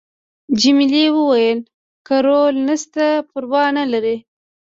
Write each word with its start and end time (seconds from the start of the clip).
جميلې 0.59 1.05
وويل:: 1.17 1.59
که 2.07 2.15
رول 2.25 2.55
نشته 2.67 3.05
پروا 3.29 3.63
نه 3.77 3.85
لري. 3.91 4.17